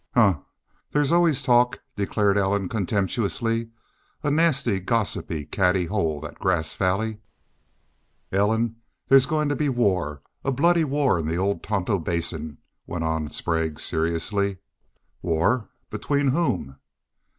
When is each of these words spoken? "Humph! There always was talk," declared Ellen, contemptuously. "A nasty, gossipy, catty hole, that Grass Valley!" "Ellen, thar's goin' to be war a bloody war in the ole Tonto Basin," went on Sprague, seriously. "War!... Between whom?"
"Humph! 0.15 0.39
There 0.89 1.03
always 1.11 1.37
was 1.37 1.43
talk," 1.43 1.79
declared 1.95 2.35
Ellen, 2.35 2.67
contemptuously. 2.69 3.69
"A 4.23 4.31
nasty, 4.31 4.79
gossipy, 4.79 5.45
catty 5.45 5.85
hole, 5.85 6.19
that 6.21 6.39
Grass 6.39 6.73
Valley!" 6.73 7.19
"Ellen, 8.31 8.77
thar's 9.07 9.27
goin' 9.27 9.47
to 9.49 9.55
be 9.55 9.69
war 9.69 10.23
a 10.43 10.51
bloody 10.51 10.83
war 10.85 11.19
in 11.19 11.27
the 11.27 11.37
ole 11.37 11.59
Tonto 11.59 11.99
Basin," 11.99 12.57
went 12.87 13.03
on 13.03 13.29
Sprague, 13.29 13.79
seriously. 13.79 14.57
"War!... 15.21 15.69
Between 15.91 16.29
whom?" 16.29 16.77